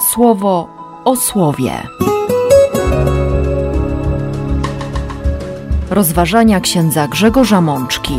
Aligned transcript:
słowo 0.00 0.68
o 1.04 1.16
słowie. 1.16 1.72
Rozważania 5.90 6.60
księdza 6.60 7.08
Grzegorza 7.08 7.60
Mączki. 7.60 8.18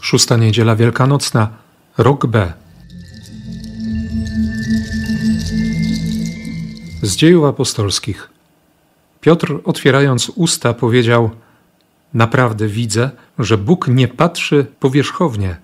Szósta 0.00 0.36
niedziela 0.36 0.76
wielkanocna, 0.76 1.48
rok 1.98 2.26
B. 2.26 2.52
Z 7.02 7.16
dziejów 7.16 7.44
apostolskich. 7.44 8.30
Piotr, 9.20 9.60
otwierając 9.64 10.32
usta, 10.34 10.74
powiedział: 10.74 11.30
Naprawdę 12.14 12.68
widzę, 12.68 13.10
że 13.38 13.58
Bóg 13.58 13.88
nie 13.88 14.08
patrzy 14.08 14.66
powierzchownie, 14.80 15.56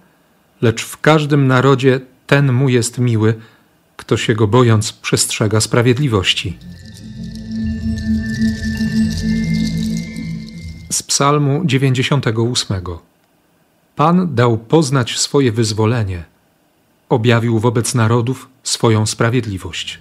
lecz 0.62 0.84
w 0.84 1.00
każdym 1.00 1.46
narodzie 1.46 2.00
ten 2.26 2.52
mu 2.52 2.68
jest 2.68 2.98
miły, 2.98 3.34
kto 3.96 4.16
się 4.16 4.34
go 4.34 4.46
bojąc 4.46 4.92
przestrzega 4.92 5.60
sprawiedliwości. 5.60 6.58
Z 10.90 11.02
Psalmu 11.02 11.62
98. 11.64 12.76
Pan 13.96 14.34
dał 14.34 14.58
poznać 14.58 15.18
swoje 15.18 15.52
wyzwolenie, 15.52 16.24
objawił 17.08 17.58
wobec 17.58 17.94
narodów 17.94 18.48
swoją 18.62 19.06
sprawiedliwość. 19.06 20.00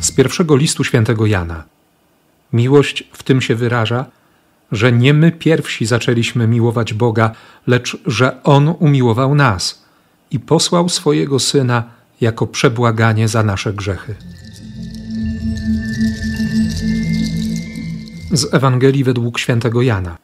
Z 0.00 0.12
pierwszego 0.12 0.56
listu 0.56 0.84
świętego 0.84 1.26
Jana. 1.26 1.64
Miłość 2.52 3.04
w 3.12 3.22
tym 3.22 3.40
się 3.40 3.54
wyraża, 3.54 4.06
że 4.72 4.92
nie 4.92 5.14
my 5.14 5.32
pierwsi 5.32 5.86
zaczęliśmy 5.86 6.46
miłować 6.48 6.94
Boga, 6.94 7.30
lecz 7.66 7.98
że 8.06 8.42
On 8.42 8.74
umiłował 8.78 9.34
nas 9.34 9.82
i 10.30 10.40
posłał 10.40 10.88
swojego 10.88 11.38
Syna 11.38 11.84
jako 12.20 12.46
przebłaganie 12.46 13.28
za 13.28 13.42
nasze 13.42 13.72
grzechy. 13.72 14.14
Z 18.32 18.54
Ewangelii 18.54 19.04
według 19.04 19.38
świętego 19.38 19.82
Jana. 19.82 20.16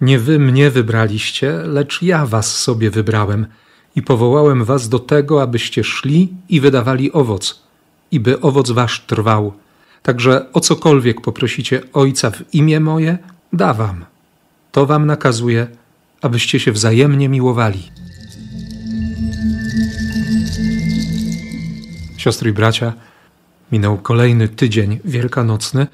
Nie 0.00 0.18
wy 0.18 0.38
mnie 0.38 0.70
wybraliście, 0.70 1.52
lecz 1.52 2.02
ja 2.02 2.26
was 2.26 2.56
sobie 2.58 2.90
wybrałem 2.90 3.46
i 3.96 4.02
powołałem 4.02 4.64
was 4.64 4.88
do 4.88 4.98
tego, 4.98 5.42
abyście 5.42 5.84
szli 5.84 6.28
i 6.48 6.60
wydawali 6.60 7.12
owoc, 7.12 7.62
i 8.10 8.20
by 8.20 8.40
owoc 8.40 8.70
wasz 8.70 9.00
trwał. 9.06 9.52
Także 10.02 10.52
o 10.52 10.60
cokolwiek 10.60 11.20
poprosicie 11.20 11.82
Ojca 11.92 12.30
w 12.30 12.54
imię 12.54 12.80
moje, 12.80 13.18
da 13.56 13.74
wam. 13.74 14.04
To 14.72 14.86
wam 14.86 15.06
nakazuje, 15.06 15.66
abyście 16.22 16.60
się 16.60 16.72
wzajemnie 16.72 17.28
miłowali. 17.28 17.90
Siostry 22.16 22.50
i 22.50 22.52
bracia, 22.52 22.92
minął 23.72 23.98
kolejny 23.98 24.48
tydzień 24.48 25.00
wielkanocny. 25.04 25.86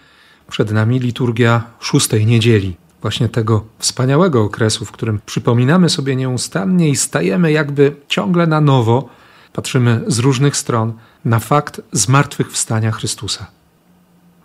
Przed 0.49 0.71
nami 0.71 1.01
liturgia 1.01 1.65
szóstej 1.81 2.27
niedzieli, 2.27 2.77
właśnie 3.03 3.29
tego 3.29 3.65
wspaniałego 3.79 4.43
okresu, 4.43 4.85
w 4.85 4.93
którym 4.93 5.21
przypominamy 5.27 5.89
sobie 5.89 6.17
nieustannie 6.17 6.89
i 6.89 6.97
stajemy 6.97 7.53
jakby 7.53 7.97
ciągle 8.09 8.47
na 8.47 8.61
nowo, 8.61 9.09
patrzymy 9.53 10.05
z 10.07 10.19
różnych 10.19 10.57
stron 10.57 10.93
na 11.25 11.39
fakt 11.39 11.81
zmartwychwstania 11.93 12.91
Chrystusa. 12.93 13.47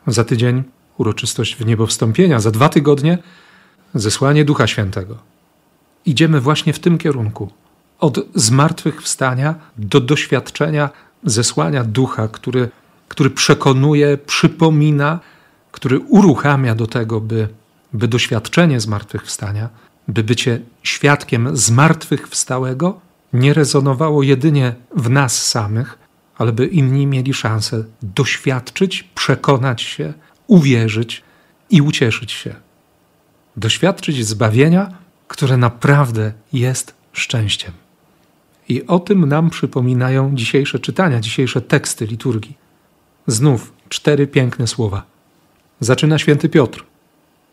Za 0.07 0.23
tydzień 0.23 0.63
uroczystość 0.97 1.55
w 1.55 1.65
niebo 1.65 1.87
wstąpienia, 1.87 2.39
za 2.39 2.51
dwa 2.51 2.69
tygodnie 2.69 3.17
zesłanie 3.93 4.45
Ducha 4.45 4.67
Świętego. 4.67 5.17
Idziemy 6.05 6.41
właśnie 6.41 6.73
w 6.73 6.79
tym 6.79 6.97
kierunku. 6.97 7.49
Od 7.99 8.19
zmartwychwstania 8.35 9.55
do 9.77 10.01
doświadczenia 10.01 10.89
zesłania 11.23 11.83
Ducha, 11.83 12.27
który, 12.27 12.69
który 13.07 13.29
przekonuje, 13.29 14.17
przypomina, 14.17 15.19
który 15.71 15.99
uruchamia 15.99 16.75
do 16.75 16.87
tego, 16.87 17.21
by, 17.21 17.47
by 17.93 18.07
doświadczenie 18.07 18.79
zmartwychwstania, 18.79 19.69
by 20.07 20.23
bycie 20.23 20.61
świadkiem 20.83 21.57
zmartwychwstałego 21.57 22.99
nie 23.33 23.53
rezonowało 23.53 24.23
jedynie 24.23 24.75
w 24.95 25.09
nas 25.09 25.45
samych, 25.45 25.97
ale 26.37 26.51
by 26.51 26.65
inni 26.65 27.07
mieli 27.07 27.33
szansę 27.33 27.83
doświadczyć, 28.01 29.03
przekonać 29.15 29.81
się, 29.81 30.13
uwierzyć 30.47 31.23
i 31.69 31.81
ucieszyć 31.81 32.31
się. 32.31 32.55
Doświadczyć 33.57 34.27
zbawienia, 34.27 34.91
które 35.27 35.57
naprawdę 35.57 36.33
jest 36.53 36.93
szczęściem. 37.13 37.71
I 38.69 38.87
o 38.87 38.99
tym 38.99 39.25
nam 39.25 39.49
przypominają 39.49 40.35
dzisiejsze 40.35 40.79
czytania, 40.79 41.19
dzisiejsze 41.19 41.61
teksty 41.61 42.05
liturgii. 42.05 42.57
Znów 43.27 43.73
cztery 43.89 44.27
piękne 44.27 44.67
słowa. 44.67 45.03
Zaczyna 45.79 46.17
święty 46.17 46.49
Piotr. 46.49 46.83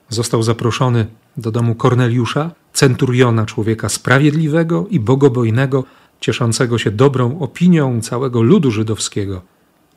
Został 0.09 0.43
zaproszony 0.43 1.07
do 1.37 1.51
domu 1.51 1.75
Korneliusza, 1.75 2.51
centuriona, 2.73 3.47
człowieka 3.47 3.89
sprawiedliwego 3.89 4.87
i 4.91 5.01
bogobojnego, 5.01 5.85
cieszącego 6.21 6.79
się 6.79 6.91
dobrą 6.91 7.39
opinią 7.39 8.01
całego 8.01 8.43
ludu 8.43 8.71
żydowskiego, 8.71 9.43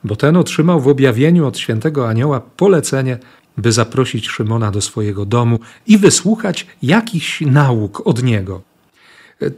bo 0.05 0.16
ten 0.16 0.38
otrzymał 0.38 0.81
w 0.81 0.88
objawieniu 0.88 1.47
od 1.47 1.57
świętego 1.57 2.09
anioła 2.09 2.39
polecenie, 2.39 3.17
by 3.57 3.71
zaprosić 3.71 4.27
Szymona 4.27 4.71
do 4.71 4.81
swojego 4.81 5.25
domu 5.25 5.59
i 5.88 5.97
wysłuchać 5.97 6.67
jakichś 6.83 7.41
nauk 7.41 8.07
od 8.07 8.23
niego. 8.23 8.61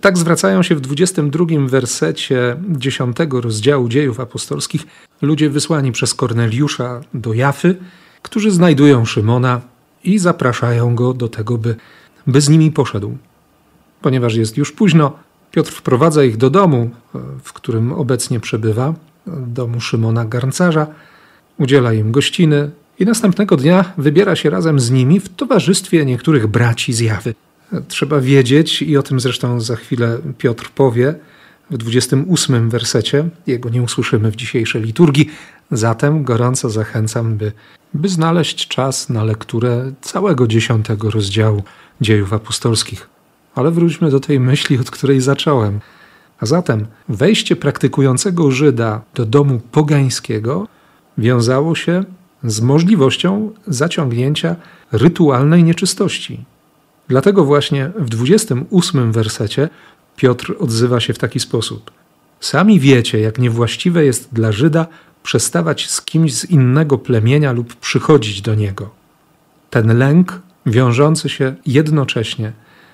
Tak 0.01 0.17
zwracają 0.17 0.63
się 0.63 0.75
w 0.75 0.81
22 0.81 1.45
wersecie 1.67 2.57
10 2.69 3.17
rozdziału 3.31 3.89
dziejów 3.89 4.19
apostolskich 4.19 4.87
ludzie 5.21 5.49
wysłani 5.49 5.91
przez 5.91 6.13
Korneliusza 6.13 7.01
do 7.13 7.33
Jafy, 7.33 7.75
którzy 8.21 8.51
znajdują 8.51 9.05
Szymona 9.05 9.61
i 10.03 10.19
zapraszają 10.19 10.95
go 10.95 11.13
do 11.13 11.29
tego, 11.29 11.57
by, 11.57 11.75
by 12.27 12.41
z 12.41 12.49
nimi 12.49 12.71
poszedł. 12.71 13.17
Ponieważ 14.01 14.35
jest 14.35 14.57
już 14.57 14.71
późno, 14.71 15.11
Piotr 15.51 15.71
wprowadza 15.71 16.23
ich 16.23 16.37
do 16.37 16.49
domu, 16.49 16.89
w 17.43 17.53
którym 17.53 17.93
obecnie 17.93 18.39
przebywa, 18.39 18.93
domu 19.47 19.81
Szymona 19.81 20.25
Garncarza, 20.25 20.87
udziela 21.57 21.93
im 21.93 22.11
gościny 22.11 22.71
i 22.99 23.05
następnego 23.05 23.55
dnia 23.55 23.93
wybiera 23.97 24.35
się 24.35 24.49
razem 24.49 24.79
z 24.79 24.91
nimi 24.91 25.19
w 25.19 25.29
towarzystwie 25.29 26.05
niektórych 26.05 26.47
braci 26.47 26.93
z 26.93 26.99
Jawy. 26.99 27.35
Trzeba 27.87 28.21
wiedzieć, 28.21 28.81
i 28.81 28.97
o 28.97 29.03
tym 29.03 29.19
zresztą 29.19 29.61
za 29.61 29.75
chwilę 29.75 30.17
Piotr 30.37 30.69
powie, 30.75 31.15
w 31.71 31.77
28 31.77 32.69
wersecie, 32.69 33.29
jego 33.47 33.69
nie 33.69 33.81
usłyszymy 33.81 34.31
w 34.31 34.35
dzisiejszej 34.35 34.81
liturgii, 34.81 35.31
zatem 35.71 36.23
gorąco 36.23 36.69
zachęcam, 36.69 37.37
by, 37.37 37.51
by 37.93 38.09
znaleźć 38.09 38.67
czas 38.67 39.09
na 39.09 39.23
lekturę 39.23 39.91
całego 40.01 40.47
dziesiątego 40.47 41.11
rozdziału 41.11 41.63
dziejów 42.01 42.33
apostolskich. 42.33 43.09
Ale 43.55 43.71
wróćmy 43.71 44.11
do 44.11 44.19
tej 44.19 44.39
myśli, 44.39 44.79
od 44.79 44.91
której 44.91 45.21
zacząłem. 45.21 45.79
A 46.39 46.45
zatem 46.45 46.85
wejście 47.09 47.55
praktykującego 47.55 48.51
Żyda 48.51 49.01
do 49.15 49.25
domu 49.25 49.61
pogańskiego 49.71 50.67
wiązało 51.17 51.75
się 51.75 52.03
z 52.43 52.61
możliwością 52.61 53.51
zaciągnięcia 53.67 54.55
rytualnej 54.91 55.63
nieczystości. 55.63 56.45
Dlatego 57.07 57.45
właśnie 57.45 57.91
w 57.95 58.09
28 58.09 59.11
wersecie 59.11 59.69
Piotr 60.15 60.55
odzywa 60.59 60.99
się 60.99 61.13
w 61.13 61.17
taki 61.17 61.39
sposób: 61.39 61.91
Sami 62.39 62.79
wiecie, 62.79 63.19
jak 63.19 63.39
niewłaściwe 63.39 64.05
jest 64.05 64.33
dla 64.33 64.51
Żyda 64.51 64.87
przestawać 65.23 65.89
z 65.89 66.01
kimś 66.01 66.33
z 66.33 66.45
innego 66.45 66.97
plemienia 66.97 67.51
lub 67.51 67.75
przychodzić 67.75 68.41
do 68.41 68.55
niego. 68.55 68.89
Ten 69.69 69.97
lęk 69.97 70.41
wiążący 70.65 71.29
się 71.29 71.55
jednocześnie 71.65 72.51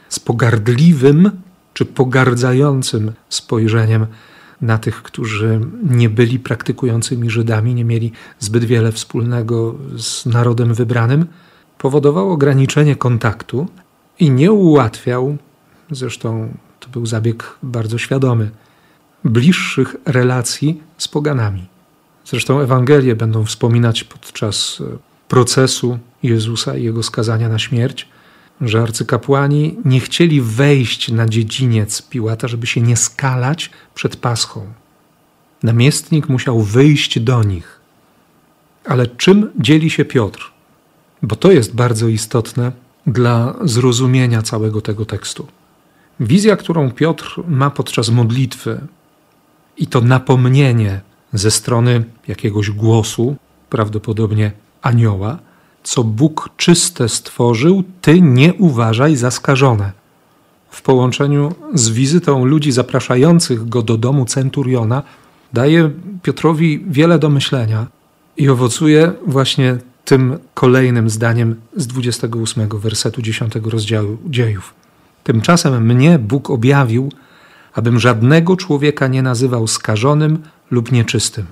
z 0.10 0.20
pogardliwym 0.20 1.32
czy 1.74 1.86
pogardzającym 1.86 3.12
spojrzeniem 3.30 4.06
na 4.62 4.78
tych, 4.78 5.04
którzy 5.04 5.60
nie 5.84 6.10
byli 6.10 6.40
praktykującymi 6.40 7.30
Żydami, 7.30 7.76
nie 7.76 7.86
mieli 7.86 8.12
zbyt 8.40 8.64
wiele 8.64 8.92
wspólnego 8.92 9.76
z 9.98 10.26
narodem 10.26 10.74
wybranym, 10.74 11.26
powodował 11.78 12.32
ograniczenie 12.32 12.96
kontaktu 12.96 13.68
i 14.20 14.32
nie 14.32 14.52
ułatwiał, 14.52 15.38
zresztą 15.92 16.54
to 16.80 16.90
był 16.90 17.06
zabieg 17.06 17.58
bardzo 17.64 17.98
świadomy, 17.98 18.52
bliższych 19.24 19.96
relacji 20.06 20.82
z 20.98 21.08
poganami. 21.08 21.68
Zresztą 22.26 22.60
Ewangelie 22.60 23.16
będą 23.16 23.46
wspominać 23.46 24.04
podczas 24.04 24.84
procesu 25.28 26.00
Jezusa 26.24 26.78
i 26.78 26.84
jego 26.84 27.04
skazania 27.04 27.50
na 27.50 27.60
śmierć, 27.60 28.08
że 28.62 28.82
arcykapłani 28.82 29.78
nie 29.86 30.00
chcieli 30.00 30.42
wejść 30.42 31.12
na 31.12 31.26
dziedziniec 31.30 32.02
Piłata, 32.02 32.48
żeby 32.48 32.68
się 32.68 32.82
nie 32.82 32.98
skalać 32.98 33.70
przed 33.96 34.16
Paschą. 34.16 34.66
Namiestnik 35.64 36.30
musiał 36.30 36.62
wyjść 36.62 37.20
do 37.20 37.44
nich. 37.44 37.80
Ale 38.86 39.08
czym 39.08 39.52
dzieli 39.60 39.90
się 39.90 40.06
Piotr? 40.06 40.52
Bo 41.22 41.36
to 41.36 41.52
jest 41.52 41.76
bardzo 41.76 42.08
istotne 42.08 42.72
dla 43.08 43.56
zrozumienia 43.62 44.42
całego 44.42 44.82
tego 44.82 45.06
tekstu. 45.06 45.48
Wizja, 46.20 46.58
którą 46.58 46.92
Piotr 46.92 47.44
ma 47.48 47.70
podczas 47.70 48.10
modlitwy, 48.10 48.82
i 49.78 49.88
to 49.88 50.02
napomnienie 50.02 51.02
ze 51.34 51.52
strony 51.52 52.04
jakiegoś 52.28 52.72
głosu, 52.72 53.36
prawdopodobnie 53.70 54.52
anioła, 54.82 55.40
co 55.84 56.04
Bóg 56.04 56.50
czyste 56.58 57.10
stworzył, 57.10 57.84
ty 58.02 58.22
nie 58.22 58.54
uważaj 58.54 59.16
za 59.16 59.32
skażone. 59.32 59.92
W 60.70 60.82
połączeniu 60.82 61.56
z 61.74 61.90
wizytą 61.90 62.46
ludzi 62.46 62.72
zapraszających 62.72 63.70
go 63.70 63.82
do 63.82 63.98
domu 63.98 64.26
centuriona, 64.26 65.04
daje 65.54 65.92
Piotrowi 66.24 66.86
wiele 66.88 67.20
do 67.20 67.30
myślenia 67.30 67.88
i 68.38 68.50
owocuje 68.50 69.12
właśnie 69.28 69.78
tym 70.06 70.38
kolejnym 70.54 71.10
zdaniem 71.10 71.56
z 71.76 71.88
28 71.88 72.70
wersetu 72.70 73.22
10 73.22 73.54
rozdziału 73.56 74.18
dziejów. 74.26 74.74
Tymczasem 75.24 75.86
mnie 75.86 76.20
Bóg 76.20 76.50
objawił, 76.50 77.12
abym 77.74 78.00
żadnego 78.00 78.56
człowieka 78.58 79.08
nie 79.08 79.22
nazywał 79.22 79.68
skażonym 79.68 80.44
lub 80.72 80.92
nieczystym. 80.92 81.46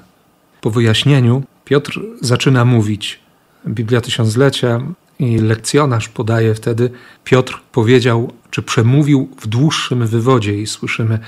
Po 0.61 0.69
wyjaśnieniu 0.69 1.43
Piotr 1.65 1.99
zaczyna 2.21 2.65
mówić. 2.65 3.19
Biblia 3.67 4.01
Tysiąclecia 4.01 4.81
i 5.19 5.37
lekcjonarz 5.37 6.09
podaje 6.09 6.55
wtedy, 6.55 6.89
Piotr 7.23 7.61
powiedział, 7.71 8.33
czy 8.51 8.61
przemówił 8.61 9.29
w 9.39 9.47
dłuższym 9.47 10.07
wywodzie 10.07 10.61
i 10.61 10.67
słyszymy 10.67 11.19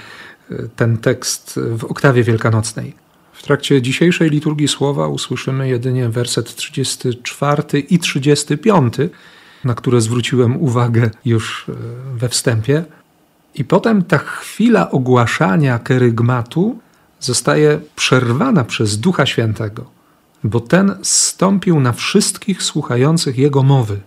e, 0.52 0.56
ten 0.76 0.98
tekst 0.98 1.60
w 1.78 1.86
oktawie 1.86 2.24
wielkanocnej. 2.24 2.94
W 3.34 3.44
trakcie 3.44 3.82
dzisiejszej 3.82 4.30
liturgii 4.30 4.68
słowa 4.68 5.08
usłyszymy 5.08 5.70
jedynie 5.70 6.10
werset 6.10 6.56
34 6.56 7.80
i 7.80 8.00
35, 8.00 8.94
na 9.64 9.74
które 9.74 10.02
zwróciłem 10.02 10.58
uwagę 10.58 11.10
już 11.26 11.70
e, 11.70 11.74
we 12.18 12.30
wstępie. 12.30 12.84
I 13.56 13.64
potem 13.64 14.04
ta 14.04 14.18
chwila 14.18 14.92
ogłaszania 14.92 15.80
kerygmatu 15.80 16.80
zostaje 17.20 17.80
przerwana 17.96 18.64
przez 18.64 19.00
Ducha 19.00 19.26
Świętego, 19.26 19.86
bo 20.44 20.60
ten 20.60 20.96
zstąpił 21.02 21.80
na 21.80 21.92
wszystkich 21.92 22.64
słuchających 22.64 23.38
jego 23.38 23.64
mowy 23.64 24.00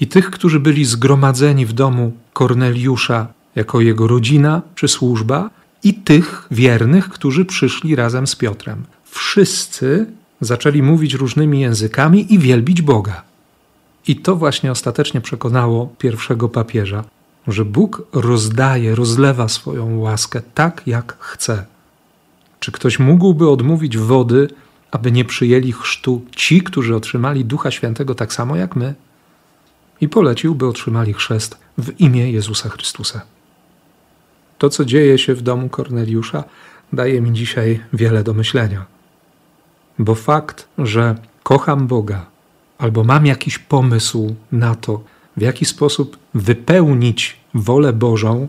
i 0.00 0.06
tych, 0.06 0.30
którzy 0.30 0.60
byli 0.60 0.84
zgromadzeni 0.84 1.66
w 1.66 1.72
domu 1.72 2.12
Korneliusza 2.32 3.26
jako 3.56 3.80
jego 3.80 4.06
rodzina 4.06 4.62
czy 4.74 4.88
służba, 4.88 5.50
i 5.82 5.94
tych 5.94 6.46
wiernych, 6.50 7.08
którzy 7.08 7.44
przyszli 7.44 7.96
razem 7.96 8.26
z 8.26 8.36
Piotrem. 8.36 8.84
Wszyscy 9.04 10.06
zaczęli 10.40 10.82
mówić 10.82 11.14
różnymi 11.14 11.60
językami 11.60 12.34
i 12.34 12.38
wielbić 12.38 12.82
Boga. 12.82 13.22
I 14.06 14.16
to 14.16 14.36
właśnie 14.36 14.70
ostatecznie 14.70 15.20
przekonało 15.20 15.94
pierwszego 15.98 16.48
papieża, 16.48 17.04
że 17.48 17.64
Bóg 17.64 18.02
rozdaje, 18.12 18.94
rozlewa 18.94 19.48
swoją 19.48 19.98
łaskę 19.98 20.42
tak, 20.54 20.82
jak 20.86 21.16
chce. 21.20 21.64
Czy 22.60 22.72
ktoś 22.72 22.98
mógłby 22.98 23.50
odmówić 23.50 23.98
wody, 23.98 24.48
aby 24.92 25.12
nie 25.12 25.24
przyjęli 25.24 25.72
chrztu 25.72 26.24
ci, 26.36 26.62
którzy 26.62 26.96
otrzymali 26.96 27.44
Ducha 27.44 27.70
Świętego 27.70 28.14
tak 28.14 28.32
samo 28.32 28.56
jak 28.56 28.76
my? 28.76 28.94
I 30.00 30.08
polecił, 30.08 30.54
by 30.54 30.66
otrzymali 30.66 31.12
chrzest 31.12 31.58
w 31.78 32.00
imię 32.00 32.32
Jezusa 32.32 32.68
Chrystusa. 32.68 33.22
To, 34.58 34.70
co 34.70 34.84
dzieje 34.84 35.18
się 35.18 35.34
w 35.34 35.42
domu 35.42 35.68
Korneliusza, 35.68 36.44
daje 36.92 37.20
mi 37.20 37.32
dzisiaj 37.32 37.80
wiele 37.92 38.22
do 38.24 38.34
myślenia. 38.34 38.86
Bo 39.98 40.14
fakt, 40.14 40.68
że 40.78 41.14
kocham 41.42 41.86
Boga 41.86 42.26
albo 42.78 43.04
mam 43.04 43.26
jakiś 43.26 43.58
pomysł 43.58 44.34
na 44.52 44.74
to, 44.74 45.04
w 45.36 45.40
jaki 45.40 45.64
sposób 45.64 46.18
wypełnić 46.34 47.40
wolę 47.54 47.92
Bożą, 47.92 48.48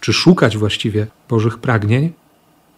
czy 0.00 0.12
szukać 0.12 0.56
właściwie 0.56 1.06
Bożych 1.28 1.58
pragnień, 1.58 2.12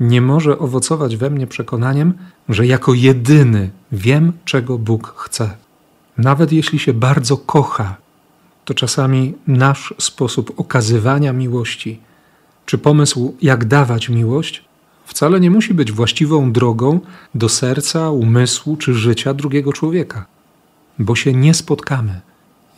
nie 0.00 0.20
może 0.20 0.58
owocować 0.58 1.16
we 1.16 1.30
mnie 1.30 1.46
przekonaniem, 1.46 2.14
że 2.48 2.66
jako 2.66 2.94
jedyny 2.94 3.70
wiem, 3.92 4.32
czego 4.44 4.78
Bóg 4.78 5.14
chce. 5.16 5.56
Nawet 6.18 6.52
jeśli 6.52 6.78
się 6.78 6.92
bardzo 6.92 7.36
kocha, 7.36 7.96
to 8.64 8.74
czasami 8.74 9.34
nasz 9.46 9.94
sposób 9.98 10.52
okazywania 10.56 11.32
miłości 11.32 12.00
czy 12.66 12.78
pomysł, 12.78 13.36
jak 13.42 13.64
dawać 13.64 14.08
miłość, 14.08 14.64
wcale 15.04 15.40
nie 15.40 15.50
musi 15.50 15.74
być 15.74 15.92
właściwą 15.92 16.52
drogą 16.52 17.00
do 17.34 17.48
serca, 17.48 18.10
umysłu 18.10 18.76
czy 18.76 18.94
życia 18.94 19.34
drugiego 19.34 19.72
człowieka, 19.72 20.26
bo 20.98 21.16
się 21.16 21.32
nie 21.32 21.54
spotkamy. 21.54 22.20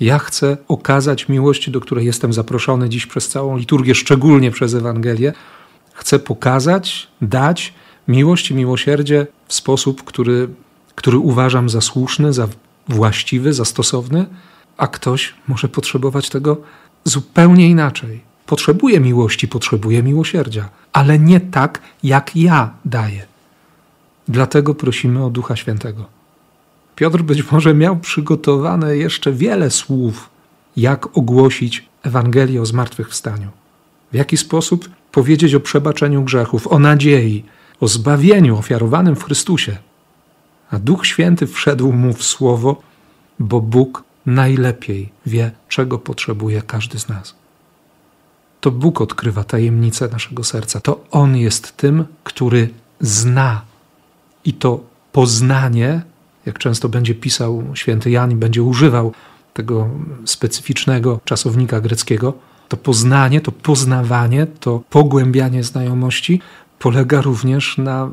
Ja 0.01 0.19
chcę 0.19 0.57
okazać 0.69 1.29
miłość, 1.29 1.71
do 1.71 1.81
której 1.81 2.07
jestem 2.07 2.33
zaproszony 2.33 2.89
dziś 2.89 3.07
przez 3.07 3.29
całą 3.29 3.57
liturgię, 3.57 3.95
szczególnie 3.95 4.51
przez 4.51 4.75
Ewangelię. 4.75 5.33
Chcę 6.01 6.19
pokazać, 6.19 7.09
dać 7.23 7.75
miłość 8.09 8.51
i 8.51 8.55
miłosierdzie 8.55 9.27
w 9.49 9.55
sposób, 9.55 10.05
który, 10.05 10.49
który 10.95 11.19
uważam 11.19 11.69
za 11.69 11.81
słuszny, 11.81 12.33
za 12.33 12.49
właściwy, 12.89 13.53
za 13.53 13.65
stosowny, 13.65 14.27
a 14.77 14.87
ktoś 14.87 15.35
może 15.49 15.69
potrzebować 15.69 16.31
tego 16.31 16.57
zupełnie 17.05 17.69
inaczej. 17.69 18.21
Potrzebuje 18.47 19.01
miłości, 19.01 19.49
potrzebuje 19.49 20.03
miłosierdzia, 20.03 20.69
ale 20.93 21.19
nie 21.19 21.41
tak, 21.41 21.81
jak 22.03 22.37
ja 22.37 22.71
daję. 22.85 23.27
Dlatego 24.29 24.75
prosimy 24.75 25.25
o 25.25 25.31
Ducha 25.31 25.57
Świętego. 25.57 26.05
Piotr 26.97 27.23
być 27.23 27.51
może 27.51 27.75
miał 27.75 27.97
przygotowane 27.97 28.97
jeszcze 28.97 29.33
wiele 29.33 29.71
słów, 29.71 30.31
jak 30.77 31.19
ogłosić 31.19 31.89
Ewangelię 32.03 32.63
o 32.63 32.67
zmartwychwstaniu. 32.67 33.60
W 34.13 34.15
jaki 34.15 34.37
sposób 34.37 34.89
powiedzieć 35.13 35.55
o 35.55 35.61
przebaczeniu 35.61 36.23
grzechów, 36.23 36.67
o 36.67 36.79
nadziei, 36.79 37.45
o 37.81 37.89
zbawieniu 37.89 38.59
ofiarowanym 38.59 39.17
w 39.17 39.25
Chrystusie. 39.25 39.77
A 40.71 40.79
Duch 40.79 41.07
Święty 41.07 41.47
wszedł 41.47 41.93
mu 41.93 42.13
w 42.13 42.25
słowo, 42.25 42.83
bo 43.39 43.61
Bóg 43.61 44.05
najlepiej 44.27 45.13
wie, 45.27 45.51
czego 45.69 45.99
potrzebuje 45.99 46.63
każdy 46.63 46.99
z 46.99 47.09
nas 47.09 47.41
to 48.61 48.71
Bóg 48.71 49.01
odkrywa 49.01 49.45
tajemnicę 49.45 50.09
naszego 50.09 50.45
serca. 50.45 50.81
To 50.81 51.05
On 51.11 51.37
jest 51.37 51.77
tym, 51.77 52.05
który 52.25 52.69
zna. 53.01 53.63
I 54.45 54.53
to 54.53 54.81
poznanie, 55.13 56.03
jak 56.47 56.59
często 56.59 56.89
będzie 56.89 57.15
pisał 57.15 57.65
święty 57.75 58.11
Jan 58.11 58.33
i 58.33 58.35
będzie 58.35 58.63
używał 58.63 59.13
tego 59.55 59.89
specyficznego 60.25 61.21
czasownika 61.25 61.81
greckiego, 61.81 62.35
to 62.71 62.77
poznanie, 62.77 63.41
to 63.41 63.53
poznawanie, 63.53 64.47
to 64.47 64.83
pogłębianie 64.91 65.65
znajomości 65.65 66.41
polega 66.79 67.21
również 67.21 67.79
na, 67.79 68.11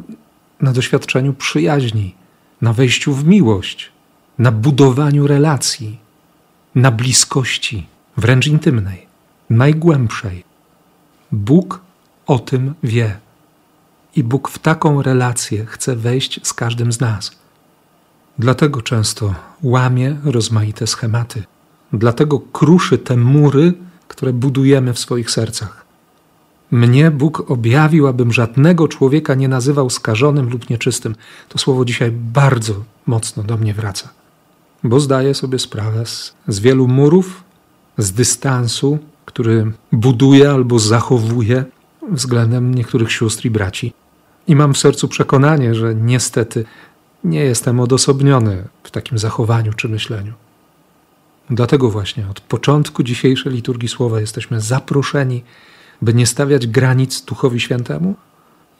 na 0.61 0.73
doświadczeniu 0.73 1.33
przyjaźni, 1.33 2.15
na 2.61 2.73
wejściu 2.73 3.13
w 3.13 3.25
miłość, 3.25 3.91
na 4.39 4.51
budowaniu 4.51 5.27
relacji, 5.27 5.99
na 6.75 6.91
bliskości, 6.91 7.87
wręcz 8.17 8.47
intymnej 8.47 9.07
najgłębszej. 9.49 10.43
Bóg 11.31 11.81
o 12.27 12.39
tym 12.39 12.73
wie. 12.83 13.17
I 14.15 14.23
Bóg 14.23 14.49
w 14.49 14.59
taką 14.59 15.01
relację 15.01 15.65
chce 15.65 15.95
wejść 15.95 16.39
z 16.47 16.53
każdym 16.53 16.91
z 16.91 16.99
nas. 16.99 17.31
Dlatego 18.39 18.81
często 18.81 19.35
łamie 19.63 20.17
rozmaite 20.23 20.87
schematy. 20.87 21.43
Dlatego 21.93 22.39
kruszy 22.39 22.97
te 22.97 23.17
mury, 23.17 23.73
które 24.07 24.33
budujemy 24.33 24.93
w 24.93 24.99
swoich 24.99 25.31
sercach. 25.31 25.85
Mnie 26.71 27.11
Bóg 27.11 27.51
objawił, 27.51 28.07
abym 28.07 28.33
żadnego 28.33 28.87
człowieka 28.87 29.35
nie 29.35 29.47
nazywał 29.47 29.89
skażonym 29.89 30.49
lub 30.49 30.69
nieczystym. 30.69 31.15
To 31.49 31.57
słowo 31.57 31.85
dzisiaj 31.85 32.11
bardzo 32.11 32.73
mocno 33.05 33.43
do 33.43 33.57
mnie 33.57 33.73
wraca, 33.73 34.09
bo 34.83 34.99
zdaję 34.99 35.33
sobie 35.33 35.59
sprawę 35.59 36.05
z, 36.05 36.33
z 36.47 36.59
wielu 36.59 36.87
murów, 36.87 37.43
z 37.97 38.11
dystansu, 38.11 38.99
który 39.25 39.71
buduje 39.91 40.51
albo 40.51 40.79
zachowuje 40.79 41.65
względem 42.11 42.75
niektórych 42.75 43.11
sióstr 43.11 43.45
i 43.45 43.49
braci. 43.49 43.93
I 44.47 44.55
mam 44.55 44.73
w 44.73 44.77
sercu 44.77 45.07
przekonanie, 45.07 45.75
że 45.75 45.95
niestety 45.95 46.65
nie 47.23 47.39
jestem 47.39 47.79
odosobniony 47.79 48.67
w 48.83 48.91
takim 48.91 49.17
zachowaniu 49.17 49.73
czy 49.73 49.89
myśleniu. 49.89 50.33
Dlatego 51.49 51.89
właśnie 51.89 52.27
od 52.29 52.39
początku 52.41 53.03
dzisiejszej 53.03 53.51
liturgii 53.51 53.89
słowa 53.89 54.19
jesteśmy 54.19 54.61
zaproszeni, 54.61 55.43
by 56.01 56.13
nie 56.13 56.25
stawiać 56.25 56.67
granic 56.67 57.21
Duchowi 57.21 57.59
Świętemu 57.59 58.15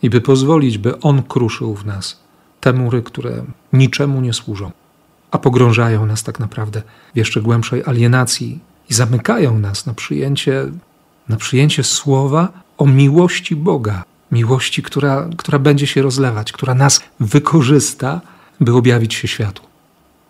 i 0.04 0.10
by 0.10 0.22
pozwolić, 0.22 0.78
by 0.78 1.00
On 1.00 1.24
kruszył 1.24 1.76
w 1.76 1.86
nas 1.86 2.20
te 2.62 2.74
mury, 2.74 3.04
które 3.04 3.44
niczemu 3.74 4.22
nie 4.22 4.34
służą, 4.34 4.72
a 5.32 5.38
pogrążają 5.38 6.06
nas 6.06 6.24
tak 6.24 6.40
naprawdę 6.40 6.82
w 7.14 7.18
jeszcze 7.18 7.42
głębszej 7.42 7.84
alienacji 7.86 8.60
i 8.90 8.94
zamykają 8.94 9.60
nas 9.60 9.86
na 9.86 9.94
przyjęcie, 9.94 10.66
na 11.30 11.38
przyjęcie 11.38 11.84
słowa 11.84 12.50
o 12.78 12.86
miłości 12.86 13.56
Boga, 13.56 14.04
miłości, 14.32 14.84
która, 14.84 15.30
która 15.38 15.60
będzie 15.60 15.88
się 15.88 16.02
rozlewać, 16.02 16.52
która 16.52 16.76
nas 16.76 17.02
wykorzysta, 17.20 18.22
by 18.60 18.74
objawić 18.74 19.14
się 19.14 19.28
światu. 19.28 19.67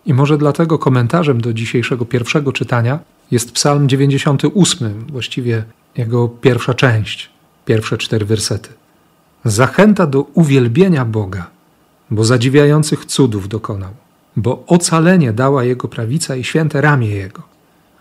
I 0.08 0.14
może 0.14 0.38
dlatego 0.38 0.78
komentarzem 0.78 1.40
do 1.40 1.52
dzisiejszego 1.52 2.04
pierwszego 2.04 2.52
czytania 2.52 2.98
jest 3.30 3.52
Psalm 3.52 3.88
98, 3.88 5.06
właściwie 5.12 5.64
jego 5.96 6.28
pierwsza 6.28 6.74
część, 6.74 7.30
pierwsze 7.64 7.98
cztery 7.98 8.24
wersety. 8.24 8.68
Zachęta 9.44 10.06
do 10.06 10.22
uwielbienia 10.34 11.04
Boga, 11.04 11.50
bo 12.10 12.24
zadziwiających 12.24 13.04
cudów 13.04 13.48
dokonał, 13.48 13.90
bo 14.36 14.64
ocalenie 14.66 15.32
dała 15.32 15.64
Jego 15.64 15.88
prawica 15.88 16.36
i 16.36 16.44
święte 16.44 16.80
ramię 16.80 17.08
Jego. 17.08 17.42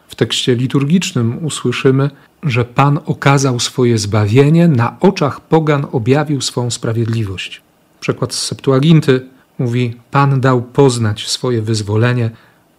W 0.08 0.16
tekście 0.16 0.56
liturgicznym 0.56 1.46
usłyszymy, 1.46 2.10
że 2.44 2.66
Pan 2.66 3.00
okazał 3.06 3.60
swoje 3.60 3.98
zbawienie, 3.98 4.68
na 4.68 5.00
oczach 5.00 5.42
pogan 5.42 5.88
objawił 5.92 6.42
swą 6.42 6.72
sprawiedliwość. 6.72 7.62
Przekład 8.00 8.34
z 8.34 8.44
Septuaginty 8.44 9.37
mówi: 9.60 9.96
Pan 10.12 10.42
dał 10.42 10.62
poznać 10.62 11.28
swoje 11.28 11.62
wyzwolenie, 11.62 12.30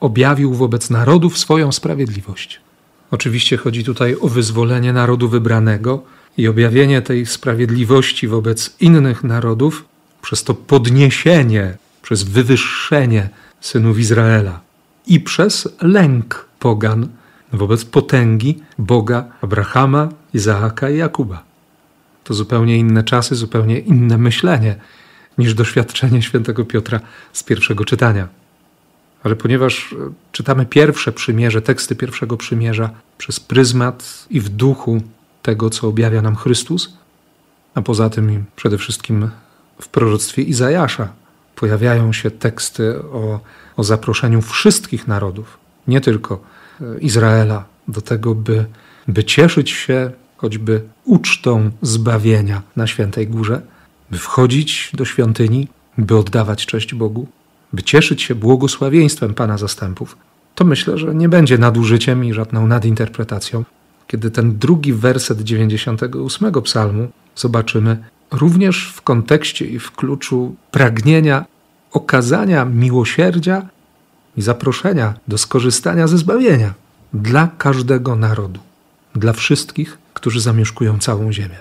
objawił 0.00 0.54
wobec 0.54 0.90
narodów 0.90 1.38
swoją 1.38 1.73
sprawiedliwość. 1.73 2.61
Oczywiście 3.11 3.56
chodzi 3.56 3.85
tutaj 3.85 4.16
o 4.20 4.28
wyzwolenie 4.28 4.92
narodu 4.92 5.28
wybranego 5.28 6.02
i 6.37 6.49
objawienie 6.49 7.02
tej 7.02 7.26
sprawiedliwości 7.26 8.28
wobec 8.28 8.76
innych 8.80 9.25
narodów 9.25 9.85
przez 10.23 10.44
to 10.44 10.54
podniesienie, 10.54 11.76
przez 12.02 12.23
wywyższenie 12.23 13.28
synów 13.61 13.99
Izraela 13.99 14.61
i 15.06 15.20
przez 15.20 15.68
lęk 15.82 16.47
pogan 16.58 17.08
wobec 17.52 17.85
potęgi 17.85 18.58
Boga 18.78 19.25
Abrahama, 19.40 20.08
Izaaka 20.35 20.90
i 20.90 20.97
Jakuba. 20.97 21.42
To 22.25 22.35
zupełnie 22.35 22.76
inne 22.76 23.04
czasy, 23.04 23.35
zupełnie 23.35 23.78
inne 23.78 24.18
myślenie 24.18 24.76
niż 25.38 25.54
doświadczenie 25.54 26.23
świętego 26.23 26.64
Piotra 26.64 27.00
z 27.33 27.42
pierwszego 27.42 27.85
czytania. 27.85 28.28
Ale 29.23 29.37
ponieważ 29.37 29.95
czytamy 30.33 30.66
pierwsze 30.66 31.12
przymierze, 31.12 31.62
teksty 31.62 31.97
pierwszego 31.97 32.37
przymierza 32.37 32.90
przez 33.18 33.40
pryzmat 33.40 34.26
i 34.30 34.40
w 34.40 34.49
duchu 34.49 35.02
tego, 35.42 35.71
co 35.71 35.88
objawia 35.88 36.23
nam 36.23 36.37
Chrystus, 36.37 36.92
a 37.75 37.83
poza 37.83 38.11
tym 38.11 38.45
przede 38.57 38.78
wszystkim 38.78 39.30
w 39.83 39.88
proroctwie 39.88 40.42
Izajasza 40.42 41.09
pojawiają 41.54 42.12
się 42.12 42.30
teksty 42.30 42.99
o, 43.02 43.40
o 43.76 43.85
zaproszeniu 43.85 44.42
wszystkich 44.42 45.09
narodów, 45.09 45.59
nie 45.88 46.00
tylko 46.00 46.40
e, 46.80 46.99
Izraela, 46.99 47.64
do 47.88 48.00
tego, 48.00 48.35
by, 48.35 48.64
by 49.09 49.25
cieszyć 49.25 49.71
się 49.71 50.11
choćby 50.37 50.83
ucztą 51.04 51.71
zbawienia 51.83 52.62
na 52.76 52.87
świętej 52.87 53.28
górze, 53.28 53.62
by 54.10 54.18
wchodzić 54.18 54.90
do 54.94 55.04
świątyni, 55.04 55.68
by 55.98 56.16
oddawać 56.16 56.66
cześć 56.66 56.94
Bogu, 56.94 57.26
by 57.72 57.82
cieszyć 57.82 58.22
się 58.22 58.34
błogosławieństwem 58.34 59.34
Pana 59.34 59.58
zastępów, 59.58 60.16
to 60.54 60.64
myślę, 60.64 60.98
że 60.98 61.14
nie 61.14 61.28
będzie 61.28 61.58
nadużyciem 61.58 62.24
i 62.24 62.32
żadną 62.32 62.66
nadinterpretacją, 62.66 63.64
kiedy 64.06 64.30
ten 64.30 64.58
drugi 64.58 64.92
werset 64.92 65.40
98 65.40 66.62
psalmu 66.62 67.08
zobaczymy 67.36 68.04
również 68.30 68.92
w 68.96 69.02
kontekście 69.02 69.64
i 69.64 69.78
w 69.78 69.92
kluczu 69.92 70.54
pragnienia 70.70 71.44
okazania 71.92 72.64
miłosierdzia 72.64 73.68
i 74.36 74.42
zaproszenia 74.42 75.14
do 75.28 75.38
skorzystania 75.38 76.06
ze 76.06 76.18
zbawienia 76.18 76.74
dla 77.12 77.48
każdego 77.58 78.16
narodu, 78.16 78.60
dla 79.14 79.32
wszystkich, 79.32 79.98
którzy 80.14 80.40
zamieszkują 80.40 80.98
całą 80.98 81.32
ziemię. 81.32 81.58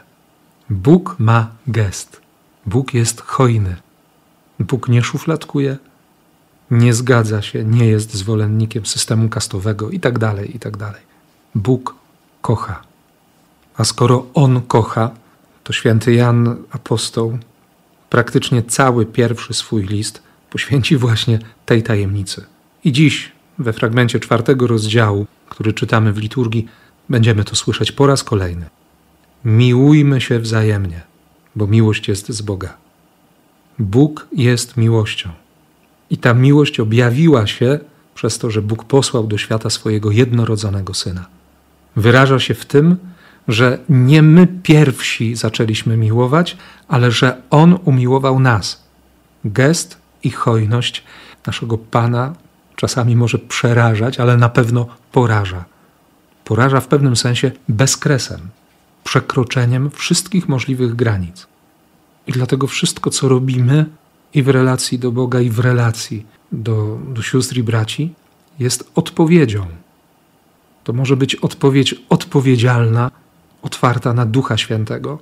Bóg 0.69 1.15
ma 1.19 1.47
gest. 1.67 2.26
Bóg 2.67 2.93
jest 2.93 3.21
hojny. 3.21 3.75
Bóg 4.59 4.89
nie 4.89 5.03
szufladkuje, 5.03 5.77
nie 6.71 6.93
zgadza 6.93 7.41
się, 7.41 7.63
nie 7.63 7.85
jest 7.85 8.13
zwolennikiem 8.13 8.85
systemu 8.85 9.29
kastowego 9.29 9.89
itd., 9.89 10.19
tak 10.19 10.49
itd. 10.53 10.77
Tak 10.77 11.01
Bóg 11.55 11.95
kocha. 12.41 12.81
A 13.77 13.83
skoro 13.83 14.25
On 14.33 14.61
kocha, 14.61 15.11
to 15.63 15.73
święty 15.73 16.13
Jan 16.13 16.55
Apostoł 16.71 17.37
praktycznie 18.09 18.63
cały 18.63 19.05
pierwszy 19.05 19.53
swój 19.53 19.83
list 19.83 20.21
poświęci 20.49 20.97
właśnie 20.97 21.39
tej 21.65 21.83
tajemnicy. 21.83 22.45
I 22.83 22.91
dziś, 22.91 23.31
we 23.59 23.73
fragmencie 23.73 24.19
czwartego 24.19 24.67
rozdziału, 24.67 25.25
który 25.49 25.73
czytamy 25.73 26.13
w 26.13 26.17
liturgii, 26.17 26.67
będziemy 27.09 27.43
to 27.43 27.55
słyszeć 27.55 27.91
po 27.91 28.07
raz 28.07 28.23
kolejny. 28.23 28.65
Miłujmy 29.45 30.21
się 30.21 30.39
wzajemnie, 30.39 31.01
bo 31.57 31.67
miłość 31.67 32.07
jest 32.07 32.29
z 32.29 32.41
Boga. 32.41 32.77
Bóg 33.79 34.27
jest 34.31 34.77
miłością. 34.77 35.29
I 36.09 36.17
ta 36.17 36.33
miłość 36.33 36.79
objawiła 36.79 37.47
się 37.47 37.79
przez 38.15 38.37
to, 38.37 38.51
że 38.51 38.61
Bóg 38.61 38.83
posłał 38.83 39.27
do 39.27 39.37
świata 39.37 39.69
swojego 39.69 40.11
jednorodzonego 40.11 40.93
syna. 40.93 41.25
Wyraża 41.95 42.39
się 42.39 42.53
w 42.53 42.65
tym, 42.65 42.97
że 43.47 43.79
nie 43.89 44.21
my 44.21 44.47
pierwsi 44.63 45.35
zaczęliśmy 45.35 45.97
miłować, 45.97 46.57
ale 46.87 47.11
że 47.11 47.41
On 47.49 47.79
umiłował 47.85 48.39
nas. 48.39 48.83
Gest 49.45 49.97
i 50.23 50.31
hojność 50.31 51.03
naszego 51.47 51.77
Pana 51.77 52.33
czasami 52.75 53.15
może 53.15 53.39
przerażać, 53.39 54.19
ale 54.19 54.37
na 54.37 54.49
pewno 54.49 54.87
poraża. 55.11 55.65
Poraża 56.43 56.79
w 56.79 56.87
pewnym 56.87 57.15
sensie 57.15 57.51
bezkresem, 57.69 58.39
przekroczeniem 59.07 59.89
wszystkich 59.91 60.49
możliwych 60.49 60.95
granic. 60.95 61.47
I 62.27 62.31
dlatego 62.31 62.67
wszystko, 62.67 63.09
co 63.09 63.29
robimy 63.29 63.85
i 64.33 64.43
w 64.43 64.49
relacji 64.49 64.99
do 64.99 65.11
Boga, 65.11 65.41
i 65.41 65.49
w 65.49 65.59
relacji 65.59 66.25
do, 66.51 66.99
do 67.13 67.21
sióstr 67.21 67.57
i 67.57 67.63
braci, 67.63 68.13
jest 68.59 68.91
odpowiedzią. 68.95 69.65
To 70.83 70.93
może 70.93 71.17
być 71.17 71.35
odpowiedź 71.35 71.95
odpowiedzialna 72.09 73.11
otwarta 73.61 74.13
na 74.13 74.25
Ducha 74.25 74.57
Świętego, 74.57 75.19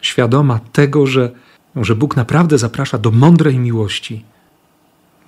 świadoma 0.00 0.60
tego, 0.72 1.06
że, 1.06 1.30
że 1.76 1.94
Bóg 1.94 2.16
naprawdę 2.16 2.58
zaprasza 2.58 2.98
do 2.98 3.10
mądrej 3.10 3.58
miłości. 3.58 4.24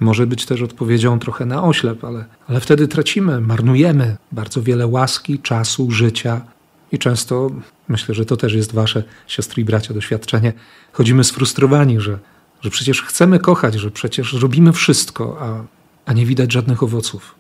Może 0.00 0.26
być 0.26 0.46
też 0.46 0.62
odpowiedzią 0.62 1.18
trochę 1.18 1.46
na 1.46 1.64
oślep, 1.64 2.04
ale, 2.04 2.24
ale 2.48 2.60
wtedy 2.60 2.88
tracimy, 2.88 3.40
marnujemy 3.40 4.16
bardzo 4.32 4.62
wiele 4.62 4.86
łaski, 4.86 5.38
czasu, 5.38 5.90
życia 5.90 6.55
i 6.92 6.98
często, 6.98 7.50
myślę, 7.88 8.14
że 8.14 8.24
to 8.26 8.36
też 8.36 8.52
jest 8.52 8.72
wasze, 8.72 9.02
siostry 9.26 9.62
i 9.62 9.64
bracia, 9.64 9.94
doświadczenie, 9.94 10.52
chodzimy 10.92 11.24
sfrustrowani, 11.24 12.00
że, 12.00 12.18
że 12.60 12.70
przecież 12.70 13.02
chcemy 13.02 13.38
kochać, 13.38 13.74
że 13.74 13.90
przecież 13.90 14.32
robimy 14.32 14.72
wszystko, 14.72 15.36
a, 15.40 15.64
a 16.10 16.12
nie 16.12 16.26
widać 16.26 16.52
żadnych 16.52 16.82
owoców. 16.82 17.34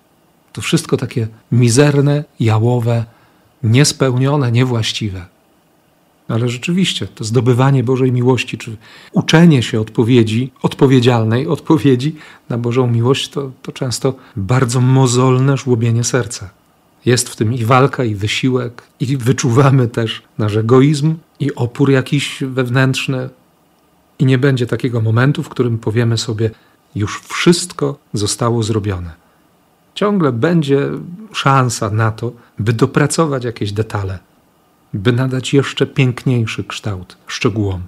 To 0.52 0.60
wszystko 0.60 0.96
takie 0.96 1.28
mizerne, 1.52 2.24
jałowe, 2.40 3.04
niespełnione, 3.62 4.52
niewłaściwe. 4.52 5.26
Ale 6.28 6.48
rzeczywiście 6.48 7.06
to 7.06 7.24
zdobywanie 7.24 7.84
Bożej 7.84 8.12
miłości, 8.12 8.58
czy 8.58 8.76
uczenie 9.12 9.62
się 9.62 9.80
odpowiedzi, 9.80 10.52
odpowiedzialnej 10.62 11.46
odpowiedzi 11.46 12.16
na 12.48 12.58
Bożą 12.58 12.86
miłość, 12.86 13.28
to, 13.28 13.50
to 13.62 13.72
często 13.72 14.14
bardzo 14.36 14.80
mozolne 14.80 15.56
żłobienie 15.56 16.04
serca. 16.04 16.50
Jest 17.06 17.28
w 17.28 17.36
tym 17.36 17.54
i 17.54 17.64
walka, 17.64 18.04
i 18.04 18.14
wysiłek, 18.14 18.82
i 19.00 19.16
wyczuwamy 19.16 19.88
też 19.88 20.22
nasz 20.38 20.56
egoizm 20.56 21.14
i 21.40 21.54
opór 21.54 21.90
jakiś 21.90 22.44
wewnętrzny. 22.46 23.28
I 24.18 24.26
nie 24.26 24.38
będzie 24.38 24.66
takiego 24.66 25.00
momentu, 25.00 25.42
w 25.42 25.48
którym 25.48 25.78
powiemy 25.78 26.18
sobie, 26.18 26.50
już 26.94 27.20
wszystko 27.20 27.98
zostało 28.12 28.62
zrobione 28.62 29.26
ciągle 29.96 30.32
będzie 30.32 30.90
szansa 31.32 31.90
na 31.90 32.10
to, 32.12 32.32
by 32.58 32.72
dopracować 32.72 33.44
jakieś 33.44 33.72
detale, 33.72 34.18
by 34.94 35.12
nadać 35.12 35.54
jeszcze 35.54 35.86
piękniejszy 35.86 36.64
kształt 36.64 37.16
szczegółom. 37.26 37.82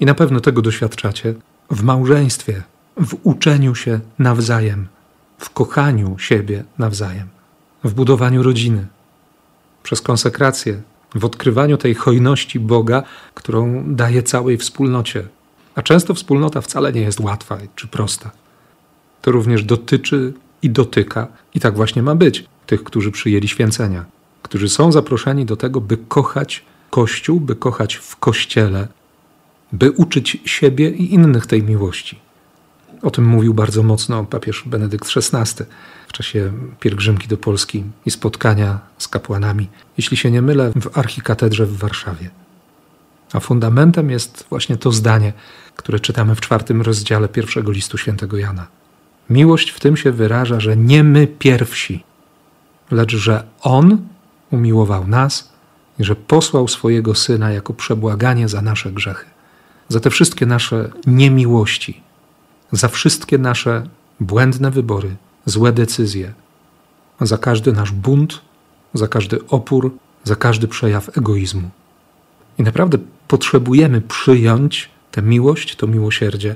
I 0.00 0.06
na 0.06 0.14
pewno 0.14 0.40
tego 0.40 0.62
doświadczacie 0.62 1.34
w 1.70 1.82
małżeństwie, 1.82 2.62
w 2.96 3.16
uczeniu 3.22 3.74
się 3.74 4.00
nawzajem, 4.18 4.88
w 5.38 5.50
kochaniu 5.50 6.18
siebie 6.18 6.64
nawzajem, 6.78 7.28
w 7.84 7.94
budowaniu 7.94 8.42
rodziny, 8.42 8.86
przez 9.82 10.00
konsekrację, 10.00 10.82
w 11.14 11.24
odkrywaniu 11.24 11.76
tej 11.76 11.94
hojności 11.94 12.60
Boga, 12.60 13.02
którą 13.34 13.84
daje 13.86 14.22
całej 14.22 14.58
wspólnocie. 14.58 15.28
A 15.74 15.82
często 15.82 16.14
wspólnota 16.14 16.60
wcale 16.60 16.92
nie 16.92 17.00
jest 17.00 17.20
łatwa 17.20 17.58
czy 17.76 17.88
prosta. 17.88 18.30
To 19.22 19.32
również 19.32 19.64
dotyczy 19.64 20.32
i 20.62 20.70
dotyka, 20.70 21.26
i 21.54 21.60
tak 21.60 21.74
właśnie 21.74 22.02
ma 22.02 22.14
być, 22.14 22.44
tych, 22.66 22.84
którzy 22.84 23.10
przyjęli 23.10 23.48
święcenia, 23.48 24.04
którzy 24.42 24.68
są 24.68 24.92
zaproszeni 24.92 25.44
do 25.44 25.56
tego, 25.56 25.80
by 25.80 25.96
kochać 25.96 26.64
Kościół, 26.90 27.40
by 27.40 27.56
kochać 27.56 27.94
w 27.94 28.16
Kościele, 28.16 28.88
by 29.72 29.90
uczyć 29.90 30.38
siebie 30.44 30.90
i 30.90 31.14
innych 31.14 31.46
tej 31.46 31.62
miłości. 31.62 32.18
O 33.02 33.10
tym 33.10 33.24
mówił 33.24 33.54
bardzo 33.54 33.82
mocno 33.82 34.24
papież 34.24 34.62
Benedykt 34.66 35.08
XVI 35.16 35.64
w 36.08 36.12
czasie 36.12 36.52
pielgrzymki 36.80 37.28
do 37.28 37.36
Polski 37.36 37.84
i 38.06 38.10
spotkania 38.10 38.78
z 38.98 39.08
kapłanami, 39.08 39.68
jeśli 39.96 40.16
się 40.16 40.30
nie 40.30 40.42
mylę, 40.42 40.72
w 40.80 40.98
archikatedrze 40.98 41.66
w 41.66 41.76
Warszawie. 41.76 42.30
A 43.32 43.40
fundamentem 43.40 44.10
jest 44.10 44.46
właśnie 44.50 44.76
to 44.76 44.92
zdanie, 44.92 45.32
które 45.76 46.00
czytamy 46.00 46.34
w 46.34 46.40
czwartym 46.40 46.82
rozdziale 46.82 47.28
pierwszego 47.28 47.72
listu 47.72 47.98
świętego 47.98 48.36
Jana. 48.36 48.66
Miłość 49.30 49.70
w 49.70 49.80
tym 49.80 49.96
się 49.96 50.12
wyraża, 50.12 50.60
że 50.60 50.76
nie 50.76 51.04
my 51.04 51.26
pierwsi, 51.26 52.04
lecz 52.90 53.16
że 53.16 53.44
On 53.60 53.98
umiłował 54.50 55.06
nas 55.06 55.52
i 55.98 56.04
że 56.04 56.16
posłał 56.16 56.68
swojego 56.68 57.14
Syna 57.14 57.52
jako 57.52 57.74
przebłaganie 57.74 58.48
za 58.48 58.62
nasze 58.62 58.92
grzechy, 58.92 59.26
za 59.88 60.00
te 60.00 60.10
wszystkie 60.10 60.46
nasze 60.46 60.90
niemiłości, 61.06 62.02
za 62.72 62.88
wszystkie 62.88 63.38
nasze 63.38 63.86
błędne 64.20 64.70
wybory, 64.70 65.16
złe 65.46 65.72
decyzje, 65.72 66.32
za 67.20 67.38
każdy 67.38 67.72
nasz 67.72 67.92
bunt, 67.92 68.40
za 68.94 69.08
każdy 69.08 69.46
opór, 69.46 69.92
za 70.24 70.36
każdy 70.36 70.68
przejaw 70.68 71.18
egoizmu. 71.18 71.70
I 72.58 72.62
naprawdę 72.62 72.98
potrzebujemy 73.28 74.00
przyjąć 74.00 74.90
tę 75.10 75.22
miłość, 75.22 75.76
to 75.76 75.86
miłosierdzie 75.86 76.54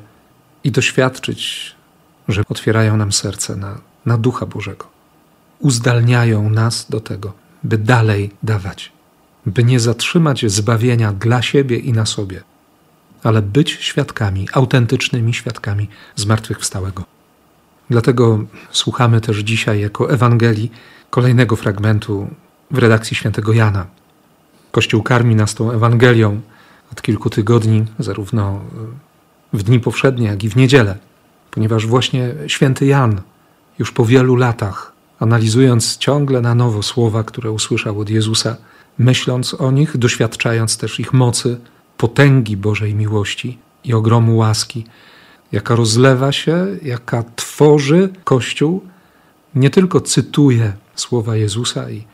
i 0.64 0.70
doświadczyć, 0.70 1.74
że 2.28 2.42
otwierają 2.48 2.96
nam 2.96 3.12
serce 3.12 3.56
na, 3.56 3.78
na 4.06 4.18
Ducha 4.18 4.46
Bożego. 4.46 4.86
Uzdalniają 5.58 6.50
nas 6.50 6.86
do 6.90 7.00
tego, 7.00 7.32
by 7.62 7.78
dalej 7.78 8.30
dawać, 8.42 8.92
by 9.46 9.64
nie 9.64 9.80
zatrzymać 9.80 10.50
zbawienia 10.50 11.12
dla 11.12 11.42
siebie 11.42 11.78
i 11.78 11.92
na 11.92 12.06
sobie, 12.06 12.42
ale 13.24 13.42
być 13.42 13.70
świadkami, 13.70 14.48
autentycznymi 14.52 15.34
świadkami 15.34 15.88
zmartwychwstałego. 16.16 17.04
Dlatego 17.90 18.44
słuchamy 18.70 19.20
też 19.20 19.38
dzisiaj 19.38 19.80
jako 19.80 20.10
Ewangelii 20.10 20.72
kolejnego 21.10 21.56
fragmentu 21.56 22.28
w 22.70 22.78
redakcji 22.78 23.16
świętego 23.16 23.52
Jana. 23.52 23.86
Kościół 24.72 25.02
karmi 25.02 25.34
nas 25.34 25.54
tą 25.54 25.70
Ewangelią 25.70 26.40
od 26.92 27.02
kilku 27.02 27.30
tygodni, 27.30 27.84
zarówno 27.98 28.60
w 29.52 29.62
dni 29.62 29.80
powszednie, 29.80 30.26
jak 30.26 30.44
i 30.44 30.48
w 30.48 30.56
niedzielę, 30.56 30.98
ponieważ 31.50 31.86
właśnie 31.86 32.34
święty 32.46 32.86
Jan 32.86 33.20
już 33.78 33.92
po 33.92 34.04
wielu 34.04 34.36
latach, 34.36 34.92
analizując 35.20 35.96
ciągle 35.96 36.40
na 36.40 36.54
nowo 36.54 36.82
słowa, 36.82 37.24
które 37.24 37.50
usłyszał 37.50 38.00
od 38.00 38.10
Jezusa, 38.10 38.56
myśląc 38.98 39.54
o 39.54 39.70
nich, 39.70 39.96
doświadczając 39.96 40.78
też 40.78 41.00
ich 41.00 41.12
mocy, 41.12 41.60
potęgi 41.96 42.56
Bożej 42.56 42.94
miłości 42.94 43.58
i 43.84 43.94
ogromu 43.94 44.36
łaski, 44.36 44.84
jaka 45.52 45.76
rozlewa 45.76 46.32
się, 46.32 46.66
jaka 46.82 47.24
tworzy 47.36 48.08
Kościół, 48.24 48.82
nie 49.54 49.70
tylko 49.70 50.00
cytuje 50.00 50.72
słowa 50.94 51.36
Jezusa 51.36 51.90
i, 51.90 52.04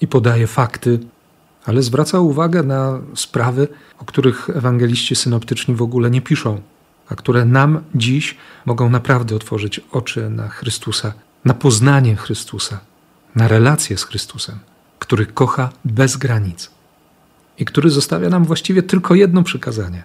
i 0.00 0.06
podaje 0.06 0.46
fakty, 0.46 0.98
ale 1.66 1.82
zwraca 1.82 2.20
uwagę 2.20 2.62
na 2.62 3.00
sprawy, 3.14 3.68
o 3.98 4.04
których 4.04 4.50
ewangeliści 4.50 5.16
synoptyczni 5.16 5.74
w 5.74 5.82
ogóle 5.82 6.10
nie 6.10 6.20
piszą, 6.20 6.60
a 7.08 7.14
które 7.14 7.44
nam 7.44 7.80
dziś 7.94 8.36
mogą 8.66 8.90
naprawdę 8.90 9.36
otworzyć 9.36 9.80
oczy 9.92 10.30
na 10.30 10.48
Chrystusa, 10.48 11.12
na 11.44 11.54
poznanie 11.54 12.16
Chrystusa, 12.16 12.80
na 13.34 13.48
relację 13.48 13.98
z 13.98 14.04
Chrystusem, 14.04 14.58
który 14.98 15.26
kocha 15.26 15.70
bez 15.84 16.16
granic 16.16 16.75
i 17.58 17.64
który 17.64 17.90
zostawia 17.90 18.28
nam 18.28 18.44
właściwie 18.44 18.82
tylko 18.82 19.14
jedno 19.14 19.42
przykazanie, 19.42 20.04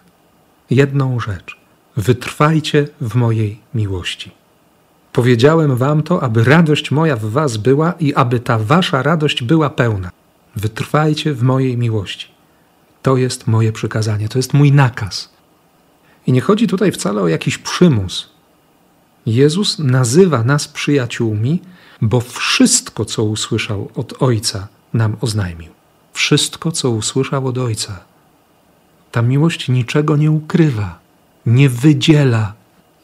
jedną 0.69 1.19
rzecz: 1.19 1.57
wytrwajcie 1.97 2.87
w 3.01 3.15
mojej 3.15 3.59
miłości. 3.73 4.31
Powiedziałem 5.13 5.75
wam 5.75 6.03
to, 6.03 6.23
aby 6.23 6.43
radość 6.43 6.91
moja 6.91 7.15
w 7.15 7.25
was 7.25 7.57
była 7.57 7.91
i 7.91 8.13
aby 8.13 8.39
ta 8.39 8.59
wasza 8.59 9.03
radość 9.03 9.43
była 9.43 9.69
pełna. 9.69 10.11
Wytrwajcie 10.55 11.33
w 11.33 11.43
mojej 11.43 11.77
miłości. 11.77 12.27
To 13.01 13.17
jest 13.17 13.47
moje 13.47 13.71
przykazanie, 13.71 14.29
to 14.29 14.39
jest 14.39 14.53
mój 14.53 14.71
nakaz. 14.71 15.29
I 16.27 16.31
nie 16.31 16.41
chodzi 16.41 16.67
tutaj 16.67 16.91
wcale 16.91 17.21
o 17.21 17.27
jakiś 17.27 17.57
przymus. 17.57 18.29
Jezus 19.25 19.79
nazywa 19.79 20.43
nas 20.43 20.67
przyjaciółmi, 20.67 21.61
bo 22.01 22.19
wszystko, 22.19 23.05
co 23.05 23.23
usłyszał 23.23 23.89
od 23.95 24.13
Ojca, 24.21 24.67
nam 24.93 25.17
oznajmił. 25.21 25.80
Wszystko, 26.13 26.71
co 26.71 26.89
usłyszał 26.89 27.47
od 27.47 27.57
Ojca. 27.57 27.99
Ta 29.11 29.21
miłość 29.21 29.69
niczego 29.69 30.17
nie 30.17 30.31
ukrywa, 30.31 30.99
nie 31.45 31.69
wydziela 31.69 32.53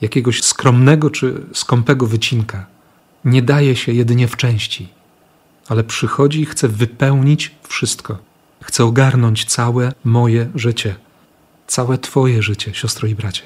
jakiegoś 0.01 0.43
skromnego 0.43 1.09
czy 1.09 1.45
skąpego 1.53 2.07
wycinka. 2.07 2.65
Nie 3.25 3.41
daje 3.41 3.75
się 3.75 3.93
jedynie 3.93 4.27
w 4.27 4.37
części, 4.37 4.87
ale 5.67 5.83
przychodzi 5.83 6.41
i 6.41 6.45
chce 6.45 6.67
wypełnić 6.67 7.55
wszystko. 7.67 8.17
Chce 8.63 8.85
ogarnąć 8.85 9.45
całe 9.45 9.93
moje 10.03 10.49
życie, 10.55 10.95
całe 11.67 11.97
Twoje 11.97 12.43
życie, 12.43 12.73
siostro 12.73 13.07
i 13.07 13.15
bracie. 13.15 13.43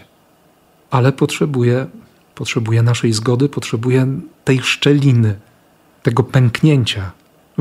Ale 0.91 1.11
potrzebuje, 1.11 1.87
potrzebuje 2.35 2.83
naszej 2.83 3.13
zgody, 3.13 3.49
potrzebuje 3.49 4.07
tej 4.43 4.61
szczeliny, 4.61 5.39
tego 6.03 6.23
pęknięcia 6.23 7.11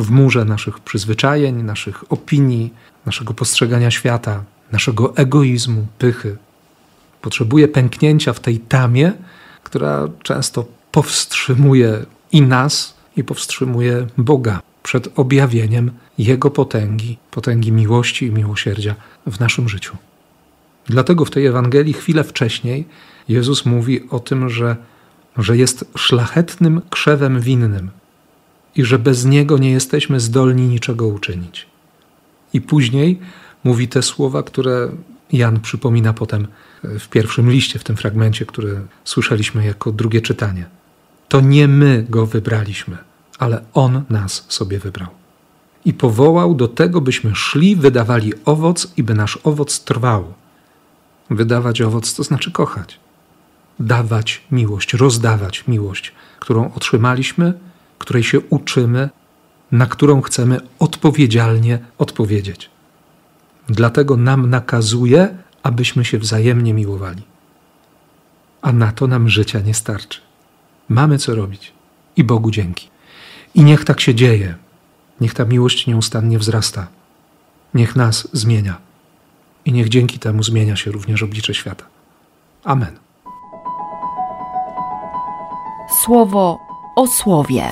w 0.00 0.10
murze 0.10 0.44
naszych 0.44 0.80
przyzwyczajeń, 0.80 1.62
naszych 1.62 2.12
opinii, 2.12 2.74
naszego 3.06 3.34
postrzegania 3.34 3.90
świata, 3.90 4.44
naszego 4.72 5.16
egoizmu, 5.16 5.86
pychy. 5.98 6.36
Potrzebuje 7.20 7.68
pęknięcia 7.68 8.32
w 8.32 8.40
tej 8.40 8.58
tamie, 8.58 9.12
która 9.62 10.08
często 10.22 10.64
powstrzymuje 10.92 12.04
i 12.32 12.42
nas, 12.42 12.94
i 13.16 13.24
powstrzymuje 13.24 14.06
Boga 14.18 14.60
przed 14.82 15.18
objawieniem 15.18 15.90
Jego 16.18 16.50
potęgi, 16.50 17.18
potęgi 17.30 17.72
miłości 17.72 18.26
i 18.26 18.30
miłosierdzia 18.30 18.94
w 19.26 19.40
naszym 19.40 19.68
życiu. 19.68 19.96
Dlatego 20.86 21.24
w 21.24 21.30
tej 21.30 21.46
Ewangelii 21.46 21.92
chwilę 21.92 22.24
wcześniej 22.24 22.86
Jezus 23.28 23.66
mówi 23.66 24.08
o 24.10 24.20
tym, 24.20 24.48
że, 24.48 24.76
że 25.38 25.56
jest 25.56 25.84
szlachetnym 25.96 26.80
krzewem 26.90 27.40
winnym 27.40 27.90
i 28.76 28.84
że 28.84 28.98
bez 28.98 29.24
niego 29.24 29.58
nie 29.58 29.70
jesteśmy 29.70 30.20
zdolni 30.20 30.66
niczego 30.66 31.06
uczynić. 31.06 31.66
I 32.52 32.60
później 32.60 33.20
mówi 33.64 33.88
te 33.88 34.02
słowa, 34.02 34.42
które 34.42 34.90
Jan 35.32 35.60
przypomina 35.60 36.12
potem 36.12 36.46
w 36.82 37.08
pierwszym 37.08 37.50
liście, 37.50 37.78
w 37.78 37.84
tym 37.84 37.96
fragmencie, 37.96 38.46
który 38.46 38.80
słyszeliśmy 39.04 39.64
jako 39.64 39.92
drugie 39.92 40.20
czytanie. 40.20 40.66
To 41.28 41.40
nie 41.40 41.68
my 41.68 42.06
go 42.08 42.26
wybraliśmy, 42.26 42.98
ale 43.38 43.64
on 43.74 44.02
nas 44.10 44.46
sobie 44.48 44.78
wybrał. 44.78 45.08
I 45.84 45.94
powołał 45.94 46.54
do 46.54 46.68
tego, 46.68 47.00
byśmy 47.00 47.34
szli, 47.34 47.76
wydawali 47.76 48.32
owoc 48.44 48.92
i 48.96 49.02
by 49.02 49.14
nasz 49.14 49.38
owoc 49.44 49.84
trwał. 49.84 50.34
Wydawać 51.30 51.82
owoc 51.82 52.14
to 52.14 52.22
znaczy 52.22 52.50
kochać. 52.50 53.00
Dawać 53.80 54.42
miłość, 54.50 54.94
rozdawać 54.94 55.68
miłość, 55.68 56.12
którą 56.40 56.72
otrzymaliśmy, 56.74 57.54
której 58.00 58.24
się 58.24 58.40
uczymy, 58.40 59.08
na 59.72 59.86
którą 59.86 60.20
chcemy 60.20 60.60
odpowiedzialnie 60.78 61.78
odpowiedzieć. 61.98 62.70
Dlatego 63.68 64.16
nam 64.16 64.50
nakazuje, 64.50 65.36
abyśmy 65.62 66.04
się 66.04 66.18
wzajemnie 66.18 66.74
miłowali. 66.74 67.22
A 68.62 68.72
na 68.72 68.92
to 68.92 69.06
nam 69.06 69.28
życia 69.28 69.60
nie 69.60 69.74
starczy. 69.74 70.20
Mamy 70.88 71.18
co 71.18 71.34
robić 71.34 71.72
i 72.16 72.24
Bogu 72.24 72.50
dzięki. 72.50 72.88
I 73.54 73.64
niech 73.64 73.84
tak 73.84 74.00
się 74.00 74.14
dzieje. 74.14 74.54
Niech 75.20 75.34
ta 75.34 75.44
miłość 75.44 75.86
nieustannie 75.86 76.38
wzrasta. 76.38 76.86
Niech 77.74 77.96
nas 77.96 78.28
zmienia. 78.32 78.78
I 79.64 79.72
niech 79.72 79.88
dzięki 79.88 80.18
temu 80.18 80.42
zmienia 80.42 80.76
się 80.76 80.90
również 80.90 81.22
oblicze 81.22 81.54
świata. 81.54 81.84
Amen. 82.64 82.98
Słowo 86.04 86.69
o 87.00 87.06
słowie. 87.06 87.64